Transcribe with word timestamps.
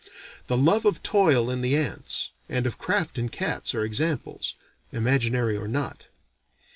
The 0.47 0.57
love 0.57 0.83
of 0.85 1.03
toil 1.03 1.51
in 1.51 1.61
the 1.61 1.77
ants, 1.77 2.31
and 2.49 2.65
of 2.65 2.79
craft 2.79 3.19
in 3.19 3.29
cats, 3.29 3.75
are 3.75 3.85
examples 3.85 4.55
(imaginary 4.91 5.55
or 5.55 5.67
not). 5.67 6.07